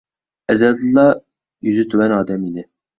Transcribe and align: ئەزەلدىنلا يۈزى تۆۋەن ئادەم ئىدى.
ئەزەلدىنلا 0.53 1.05
يۈزى 1.71 1.87
تۆۋەن 1.95 2.19
ئادەم 2.21 2.53
ئىدى. 2.53 2.71